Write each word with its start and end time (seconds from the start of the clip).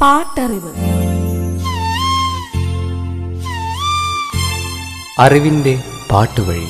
പാട്ടറിവ്. 0.00 0.72
അറിവിന്റെ 5.18 5.82
പാട്ടുവഴി. 6.10 6.66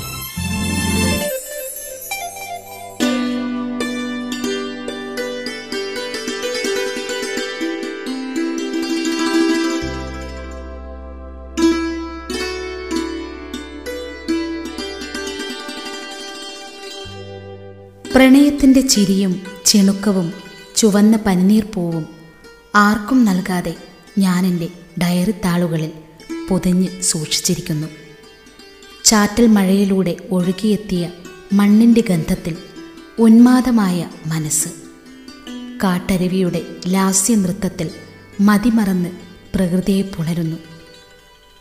പ്രണയത്തിന്റെ 18.12 18.80
ചിരിയും 18.80 19.42
ചിണുക്കവും 19.64 20.32
ചുവന്ന 20.76 21.16
പനിനീർ 21.16 21.66
പൂവും 21.74 22.17
ആർക്കും 22.78 23.24
നൽകാതെ 23.24 23.76
ഞാൻ 24.18 24.46
എന്റെ 24.46 24.68
ഡയറി 25.02 25.30
താളുകളിൽ 25.30 25.92
പൊതിഞ്ഞ് 26.48 27.02
സൂക്ഷിച്ചിരിക്കുന്നു. 27.02 27.86
ചാറ്റൽ 29.04 29.46
മഴയിലൂടെ 29.46 30.16
ഒഴുകിയെത്തിയ 30.30 31.10
മണ്ണിന്റെ 31.52 32.00
ഗന്ധത്തിൽ 32.00 32.56
ഉന്മാദമായ 33.18 34.08
മനസ്സ്. 34.26 34.68
കാട്ടരുവിയുടെ 35.84 36.62
ലാസ്യനൃത്തത്തിൽ 36.88 37.90
മതിമറന്ന് 38.40 39.08
പ്രകൃതിയെ 39.54 40.02
പുണരുന്നു. 40.02 40.56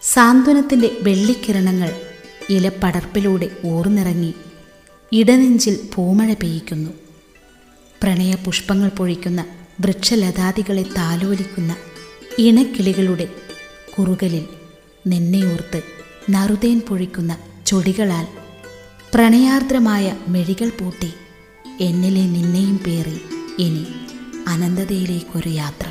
സാന്ത്വനത്തിന്റെ 0.02 0.98
വെള്ളിക്കിരണങ്ങൾ 1.02 2.02
ഇലപ്പടർപ്പിലൂടെ 2.50 3.50
ഊർന്നിറങ്ങി 3.66 4.34
ഇടനെഞ്ചിൽ 5.12 5.90
പൂമഴ 5.96 6.34
പെയ്യിക്കുന്നു. 6.34 6.90
പ്രണയപുഷ്പങ്ങൾ 8.04 8.90
പൊഴിക്കുന്ന 8.90 9.46
വൃക്ഷലതാദികളെ 9.80 10.84
താലോലിക്കുന്ന 10.84 11.76
ഇണക്കിളികളുടെ 12.38 13.30
കുറുകലിൽ 14.00 14.48
നിന്നെയോർത്ത് 15.08 15.82
നറുതേൻ 16.30 16.82
പൊഴിക്കുന്ന 16.88 17.38
ചൊടികളാൽ 17.66 18.28
പ്രണയാർദ്രമായ 19.14 20.16
മെഴികൾ 20.28 20.70
പൂട്ടി 20.70 21.14
എന്നിലെ 21.82 22.22
നിന്നെയും 22.22 22.78
പേറി 22.78 23.22
ഇനി 23.60 23.86
അനന്തതയിലേക്കൊരു 24.48 25.50
യാത്ര. 25.50 25.88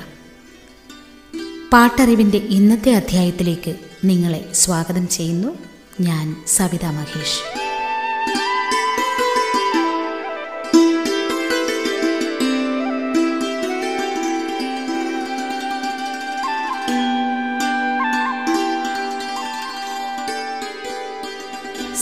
പാട്ടറിവിന്റെ 1.73 2.39
ഇന്നത്തെ 2.39 2.93
അധ്യായത്തിലേക്ക് 2.93 3.77
നിങ്ങളെ 4.05 4.53
സ്വാഗതം 4.53 5.09
ചെയ്യുന്നു. 5.09 5.59
ഞാൻ 6.01 6.37
സവിതാ 6.47 6.91
മഹേഷ്. 6.91 7.56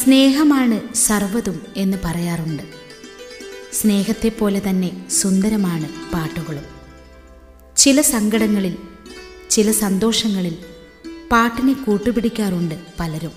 സ്നേഹമാണ് 0.02 0.94
സർവതും 0.94 1.60
എന്ന് 1.76 1.96
പറയാറുണ്ട്. 2.04 2.62
സ്നേഹത്തെ 3.72 4.28
പോലെ 4.28 4.62
തന്നെ 4.68 5.06
സുന്ദരമാണ് 5.10 5.88
പാട്ടുകളും. 6.12 6.64
ചില 7.76 8.00
സങ്കടങ്ങളിൽ 8.00 8.76
ചില 9.50 9.72
സന്തോഷങ്ങളിൽ 9.72 10.56
പാട്ടിനെ 11.32 11.72
കൂട്ടുപിടിക്കാറുണ്ട് 11.72 12.74
പലരും. 13.00 13.30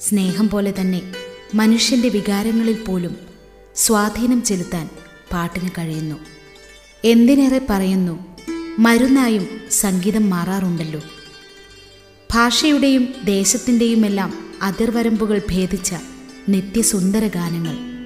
സ്നേഹം 0.00 0.48
പോലെ 0.48 0.74
തന്നെ 0.80 1.12
മനുഷ്യന്റെ 1.54 2.08
വികാരങ്ങളിൽ 2.08 2.84
പോലും 2.84 3.16
സ്വാധീനം 3.76 4.42
ചെലുത്താൻ 4.42 4.90
പാട്ടിന് 5.32 5.70
കഴിയുന്നു. 5.78 6.16
എന്തിനേറെ 7.04 7.60
പറയുന്നു 7.70 8.36
മരുന്നായും 8.78 9.60
സംഗീതം 9.70 10.30
മാറാറുണ്ടല്ലോ. 10.30 11.00
ഭാഷയുടെയും 12.34 13.14
ദേശത്തിന്റെയുമെല്ലാം 13.24 14.45
അതിർവരമ്പുകൾ 14.62 15.42
ഭേദിച്ച 15.50 15.94
നിത്യസുന്ദര 16.48 17.26
ഗാനങ്ങൾ 17.26 17.96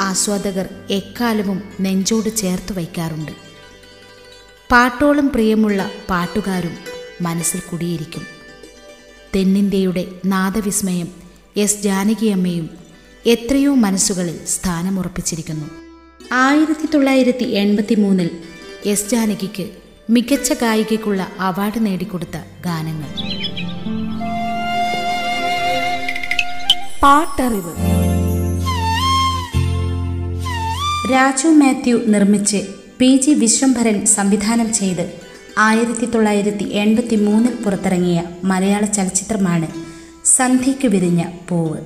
ആസ്വാദകർ 0.00 0.68
എക്കാലവും 0.90 1.62
നെഞ്ചോട് 1.80 2.36
ചേർത്ത് 2.36 2.72
വയ്ക്കാറുണ്ട്. 2.72 3.32
പാട്ടോളം 4.70 5.28
പ്രിയമുള്ള 5.28 5.90
പാട്ടുകാരും 6.10 6.70
മനസ്സിൽ 7.20 7.60
കുടിയിരിക്കും. 7.60 8.22
തെന്നിന്ത്യയുടെ 9.36 10.08
നാദവിസ്മയം 10.26 11.08
എസ് 11.56 11.82
ജാനകിയമ്മയും 11.82 12.70
എത്രയോ 13.26 13.74
മനസ്സുകളിൽ 13.74 14.46
സ്ഥാനമുറപ്പിച്ചിരിക്കുന്നു. 14.46 15.66
ആയിരത്തി 16.32 16.86
തൊള്ളായിരത്തി 16.86 17.44
എൺപത്തി 17.44 17.94
മൂന്നിൽ 17.94 18.30
എസ് 18.84 19.10
ജാനകിക്ക് 19.10 19.70
മികച്ച 20.10 20.52
ഗായികയ്ക്കുള്ള 20.52 21.32
അവാർഡ് 21.40 21.86
നേടിക്കൊടുത്ത 21.86 22.36
ഗാനങ്ങൾ. 22.64 23.36
പാട്ടറിവ്. 27.06 27.70
രാജു 31.12 31.48
മാത്യു 31.48 32.02
നിർമ്മിച്ച് 32.06 32.56
പി 32.98 33.16
ജി 33.16 33.30
വിശ്വംഭരൻ 33.30 34.06
സംവിധാനം 34.06 34.72
ചെയ്ത് 34.72 35.12
ആയിരത്തി 35.58 36.06
തൊള്ളായിരത്തി 36.06 36.64
എൺപത്തി 36.64 37.16
മൂന്നിൽ 37.16 37.54
പുറത്തിറങ്ങിയ 37.54 38.22
മലയാള 38.44 38.84
ചലച്ചിത്രമാണ് 38.84 39.66
സന്ധ്യയ്ക്ക് 40.24 40.88
വിരിഞ്ഞ 40.88 41.24
പൂവ്. 41.48 41.78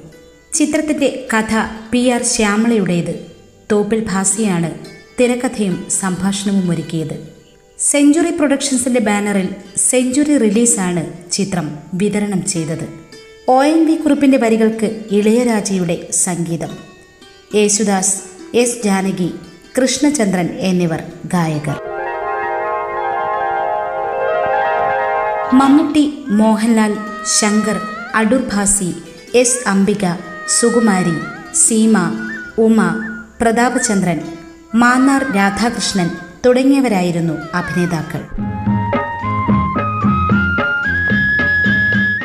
ചിത്രത്തിന്റെ 0.53 1.27
കഥ 1.35 1.55
പി 1.91 2.09
ആർ 2.09 2.23
ശ്യാമളയുടേത്. 2.23 3.27
തോപ്പിൽ 3.73 4.07
ഭാസിയാണ് 4.11 4.71
തിരക്കഥയും 5.21 5.87
സംഭാഷണവും 5.91 6.71
ഒരുക്കിയത്. 6.71 7.29
സെഞ്ചുറി 7.79 8.31
പ്രൊഡക്ഷൻസിന്റെ 8.31 9.01
ബാനറിൽ 9.01 9.49
സെഞ്ചുറി 9.77 10.39
റിലീസാണ് 10.39 11.33
ചിത്രം 11.33 11.79
വിതരണം 11.95 12.47
ചെയ്തത്. 12.47 13.00
ഒ 13.53 13.63
എൻ 13.63 13.87
വി 13.87 13.95
കുറിപ്പിന്റെ 13.95 14.39
വരികൾക്ക് 14.39 14.89
ഇളയരാജയുടെ 15.11 16.09
സംഗീതം. 16.11 16.73
യേശുദാസ് 17.55 18.17
എസ് 18.55 18.83
ജാനകി 18.85 19.29
കൃഷ്ണചന്ദ്രൻ 19.77 20.49
എന്നിവർ 20.69 21.03
ഗായകർ. 21.27 21.79
മമ്മൂട്ടി 25.53 26.05
മോഹൻലാൽ 26.29 26.97
ശങ്കർ 27.39 27.81
അടൂർ 28.15 28.45
ഭാസി 28.53 28.91
എസ് 29.35 29.69
അംബിക 29.69 30.05
സുകുമാരി 30.49 31.17
സീമ 31.55 31.97
ഉമ 32.59 32.81
പ്രതാപചന്ദ്രൻ 33.41 34.21
മാന്നാർ 34.75 35.25
രാധാകൃഷ്ണൻ 35.37 36.11
തുടങ്ങിയവരായിരുന്നു 36.47 37.39
അഭിനേതാക്കൾ. 37.55 38.50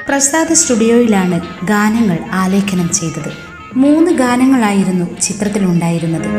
പ്രസാദ് 0.07 0.53
സ്റ്റുഡിയോയിലാണ് 0.53 1.65
ഗാനങ്ങൾ 1.65 2.17
ആലേഖനം 2.31 2.89
ചെയ്തത്. 2.93 3.31
മൂന്ന് 3.75 4.11
ഗാനങ്ങളായിരുന്നു 4.11 5.19
ചിത്രത്തിലുണ്ടായിരുന്നത്. 5.21 6.29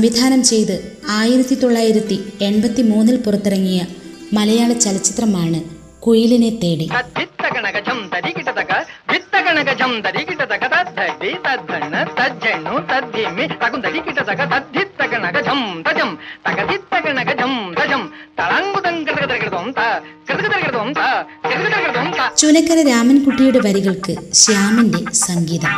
സംവിധാനം 0.00 0.42
ചെയ്ത് 0.42 0.96
ആയിരത്തി 1.08 1.54
തൊള്ളായിരത്തി 1.54 2.16
എൺപത്തി 2.42 2.82
മൂന്നിൽ 2.82 3.16
പുറത്തിറങ്ങിയ 3.16 3.80
മലയാള 4.32 4.72
ചലച്ചിത്രമാണ് 4.72 5.58
കുയിലിനെ 6.00 6.50
തേടി. 6.62 6.86
ചുനക്കര 22.36 22.88
രാമൻകുട്ടിയുടെ 22.88 23.58
വരികൾക്ക് 23.58 24.16
ശ്യാമിന്റെ 24.32 25.12
സംഗീതം. 25.12 25.74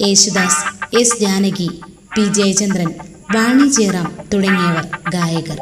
യേശുദാസ് 0.00 0.62
എസ് 0.96 1.20
ജാനകി 1.20 1.70
പി 2.16 2.20
ജയചന്ദ്രൻ 2.20 2.90
വാണി 3.34 3.66
ജയറാം 3.68 4.08
തുടങ്ങിയവർ 4.32 4.86
ഗായകർ. 5.10 5.58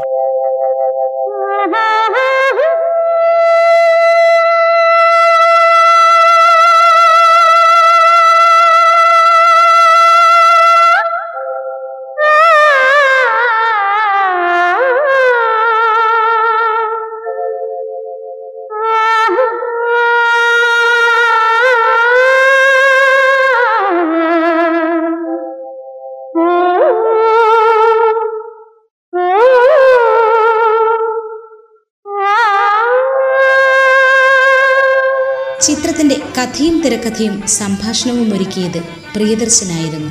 കഥയും 36.38 36.82
തിരക്കഥയും 36.82 37.46
സംഭാഷണവും 37.46 38.35
ഒരുക്കിയത് 38.35 38.82
പ്രിയദർശനായിരുന്നു. 39.14 40.11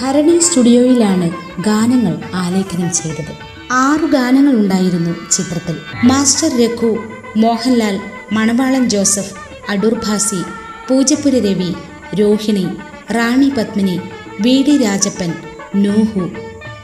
ഭരണി 0.00 0.38
സ്റ്റുഡിയോയിലാണ് 0.38 1.30
ഗാനങ്ങൾ 1.60 2.22
ആലേഖനം 2.34 2.92
ചെയ്തത്. 2.92 3.32
ആറു 3.72 4.06
ഗാനങ്ങൾ 4.06 4.52
ഉണ്ടായിരുന്നു 4.52 5.30
ചിത്രത്തിൽ. 5.30 5.76
Master 6.04 6.48
Raghu 6.60 6.98
Mohanlal 7.36 8.00
Manavalan 8.32 8.88
Joseph 8.88 9.34
Adoor 9.68 9.94
Bhasi 9.94 10.42
Poojappura 10.88 11.34
Ravi 11.38 11.74
Rohini 12.14 12.66
Rani 13.10 13.52
Padmini 13.58 14.00
V 14.40 14.64
D 14.68 14.76
Rajappan 14.82 15.32
Noohu 15.74 16.30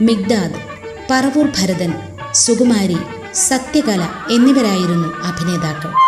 Migdad 0.02 0.54
Paravoor 1.10 1.46
Bharathan 1.46 1.94
Sukumari 2.34 2.98
Sathyakala 3.34 4.08
എന്നിവരായിരുന്നു 4.30 5.08
അഭിനേതാക്കൾ. 5.22 6.03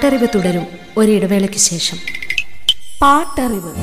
പാട്ടറിവ് 0.06 0.28
തുടരും 0.34 0.66
ഒരിടവേളയ്ക്ക് 0.96 1.56
ശേഷം. 1.56 1.98
പാട്ടറിവ്. 3.02 3.74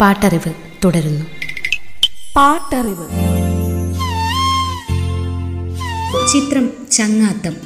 പാട്ടറിവ് 0.00 0.52
തുടരുന്നു. 0.84 1.26
പാട്ടറിവ്. 2.36 3.06
ചിത്രം 6.28 6.70
ചങ്ങാത്തം. 6.90 7.56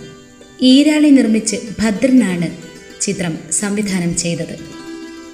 ഈരാളി 0.60 1.08
നിർമ്മിച്ച് 1.08 1.56
ഭദ്രനാണ് 1.80 2.48
ചിത്രം 3.00 3.38
സംവിധാനം 3.50 4.16
ചെയ്തത്. 4.16 4.58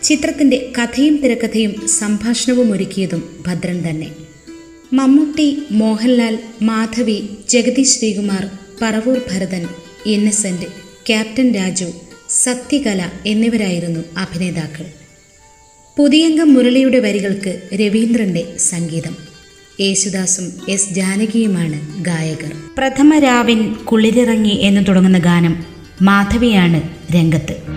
ചിത്രത്തിന്റെ 0.02 0.73
കഥയും 0.78 1.16
തിരക്കഥയും 1.16 1.88
സംഭാഷണവും 1.88 2.73
ഒരുക്കിയതും 2.73 3.44
ഭദ്രൻ 3.47 3.90
തന്നെ. 3.90 4.31
മമ്മൂട്ടി 4.92 5.62
മോഹൻലാൽ 5.70 6.38
മാധവി 6.62 7.22
ജഗതി 7.49 7.82
ശ്രീകുമാർ 7.82 8.49
പറവൂർ 8.82 9.20
ഭരതൻ 9.32 9.66
ഇന്നസെന്റ് 10.06 10.66
ക്യാപ്റ്റൻ 11.06 11.52
രാജു 11.52 11.84
സത്യകല 12.30 13.11
എന്നിവരായിരുന്നു 13.26 14.00
അഭിനേതാക്കൾ. 14.16 14.84
പുതിയംഗം 15.99 16.54
മുരളിയുടെ 16.54 16.99
വരികൾക്ക് 16.99 17.61
രവീന്ദ്രന്റെ 17.75 18.56
സംഗീതം. 18.56 19.16
യേശുദാസും 19.80 20.52
എസ് 20.68 20.94
ജാനകിയുമാണ് 20.94 22.04
ഗായകർ. 22.04 22.52
പ്രഥമ 22.78 23.18
രാവിൻ 23.18 23.75
കുളിരിറങ്ങി 23.75 24.58
എന്ന് 24.62 24.84
തുടങ്ങുന്ന 24.88 25.18
ഗാനം 25.18 25.64
മാധവിയാണ് 26.02 26.82
രംഗത്ത്. 27.14 27.72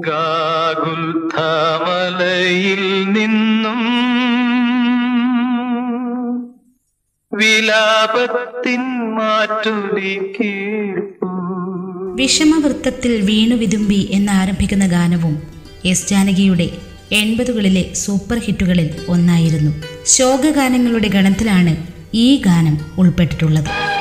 ഗാകുൽത്ത 0.07 1.37
മലയിൽ 1.85 3.13
നിന്നും 3.13 3.81
വിലാപത്തിൻ 7.33 8.83
വിഷമവൃത്തത്തിൽ 12.15 13.21
വീണു 13.21 13.57
വിതുമ്പി 13.57 14.09
എന്നാരംഭിക്കുന്ന 14.11 14.87
ഗാനവും 14.87 15.43
എസ് 15.85 16.09
ജാനകിയുടെ 16.09 16.71
എൺപതുകളിലെ 17.13 17.93
സൂപ്പർ 17.95 18.39
ഹിറ്റുകളിൽ 18.39 18.89
ഒന്നായിരുന്നു. 19.09 19.73
ശോകഗാനങ്ങളുടെ 20.07 21.09
ഗണത്തിലാണ് 21.09 21.87
ഈ 22.15 22.43
ഗാനം 22.47 22.79
ഉൾപ്പെട്ടിട്ടുള്ളത്. 22.99 23.94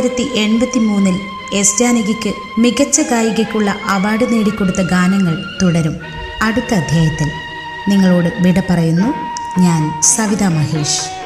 തൊള്ളായിരത്തി 0.00 0.38
എൺപത്തി 0.38 0.78
മൂന്നിൽ 0.78 1.20
എസ് 1.52 1.78
ജാനകിക്ക് 1.78 2.32
മികച്ച 2.58 3.00
ഗായികയ്ക്കുള്ള 3.00 3.74
അവാർഡ് 3.88 4.32
നേടിക്കൊടുത്ത 4.32 4.82
ഗാനങ്ങൾ 4.82 5.44
തുടരും. 5.62 5.96
അടുത്ത 6.42 6.74
അധ്യായത്തിൽ 6.74 7.30
നിങ്ങളോട് 7.88 8.28
വിട 8.40 8.62
പറയുന്നു. 8.70 9.14
ഞാൻ 9.60 10.02
സവിത 10.02 10.44
മഹേഷ്. 10.44 11.19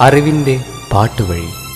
അറിവിന്റെ 0.00 0.54
പാട്ടുവഴി. 0.92 1.67